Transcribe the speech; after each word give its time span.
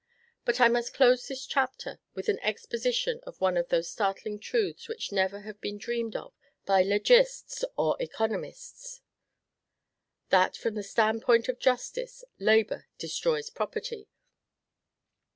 But 0.45 0.59
I 0.59 0.67
must 0.67 0.95
close 0.95 1.27
this 1.27 1.45
chapter 1.45 1.99
with 2.15 2.27
an 2.27 2.39
exposition 2.39 3.19
of 3.21 3.39
one 3.39 3.55
of 3.55 3.69
those 3.69 3.91
startling 3.91 4.39
truths 4.39 4.87
which 4.89 5.11
never 5.11 5.41
have 5.41 5.61
been 5.61 5.77
dreamed 5.77 6.15
of 6.15 6.33
by 6.65 6.81
legists 6.81 7.63
or 7.77 7.97
economists. 7.99 9.01
% 9.53 10.27
8. 10.29 10.31
That, 10.31 10.57
from 10.57 10.73
the 10.73 10.81
Stand 10.81 11.21
point 11.21 11.47
of 11.49 11.59
Justice, 11.59 12.23
Labor 12.39 12.87
destroys 12.97 13.51
Property. 13.51 14.09